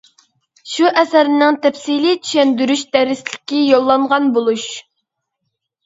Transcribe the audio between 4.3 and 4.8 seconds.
بولۇش.